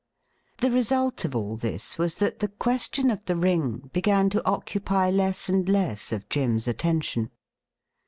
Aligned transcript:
The 0.61 0.71
result 0.71 1.25
of 1.25 1.35
all 1.35 1.55
this 1.55 1.99
was 1.99 2.15
that 2.15 2.39
the 2.39 2.47
question 2.47 3.11
of 3.11 3.25
the 3.25 3.35
ring 3.35 3.91
began 3.93 4.31
to 4.31 4.43
occupy 4.47 5.11
less 5.11 5.47
and 5.47 5.69
less 5.69 6.11
of 6.11 6.27
Jim's 6.27 6.67
attention. 6.67 7.29